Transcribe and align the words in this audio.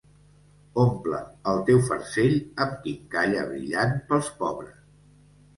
Omple 0.83 1.19
el 1.51 1.61
teu 1.67 1.83
farcell 1.89 2.33
amb 2.65 2.79
quincalla 2.87 3.47
brillant 3.53 3.95
pels 4.11 4.33
pobres. 4.41 4.85